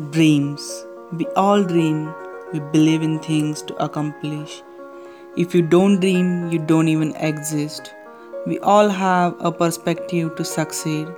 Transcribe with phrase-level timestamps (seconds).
[0.00, 0.86] Dreams.
[1.12, 2.14] We all dream.
[2.50, 4.62] We believe in things to accomplish.
[5.36, 7.92] If you don't dream, you don't even exist.
[8.46, 11.08] We all have a perspective to succeed.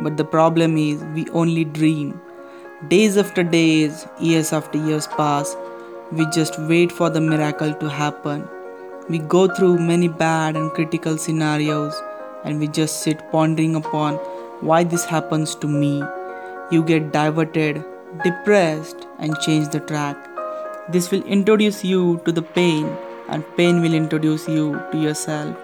[0.00, 2.18] But the problem is, we only dream.
[2.88, 5.54] Days after days, years after years pass.
[6.10, 8.48] We just wait for the miracle to happen.
[9.10, 11.94] We go through many bad and critical scenarios
[12.42, 14.14] and we just sit pondering upon
[14.62, 16.02] why this happens to me.
[16.70, 17.84] You get diverted
[18.22, 20.16] depressed, and change the track.
[20.88, 22.86] This will introduce you to the pain,
[23.28, 25.56] and pain will introduce you to yourself.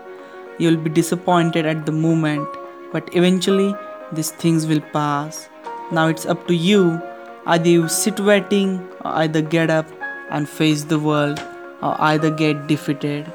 [0.59, 2.49] You will be disappointed at the moment,
[2.93, 3.75] but eventually
[4.13, 5.49] these things will pass.
[5.93, 7.01] Now it's up to you.
[7.47, 9.87] Either you sit waiting, or either get up
[10.31, 11.39] and face the world,
[11.83, 13.31] or either get defeated,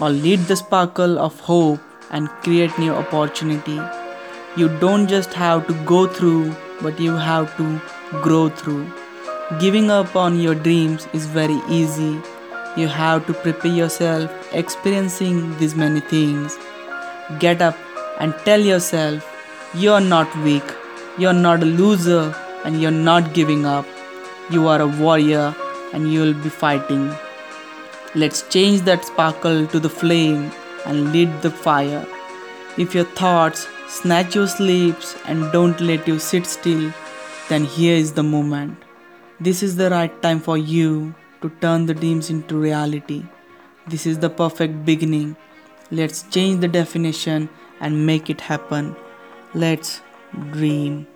[0.00, 3.80] or lead the sparkle of hope and create new opportunity.
[4.56, 7.80] You don't just have to go through, but you have to
[8.22, 8.90] grow through.
[9.60, 12.20] Giving up on your dreams is very easy.
[12.76, 16.56] You have to prepare yourself experiencing these many things.
[17.38, 17.76] Get up
[18.20, 19.30] and tell yourself
[19.74, 20.64] you're not weak,
[21.18, 23.86] you're not a loser, and you're not giving up.
[24.50, 25.54] You are a warrior
[25.92, 27.14] and you'll be fighting.
[28.14, 30.50] Let's change that sparkle to the flame
[30.86, 32.06] and lead the fire.
[32.76, 36.92] If your thoughts snatch your sleeps and don't let you sit still,
[37.48, 38.78] then here is the moment.
[39.40, 43.24] This is the right time for you to turn the dreams into reality.
[43.86, 45.36] This is the perfect beginning.
[45.90, 47.48] Let's change the definition
[47.80, 48.96] and make it happen.
[49.54, 50.00] Let's
[50.52, 51.06] dream.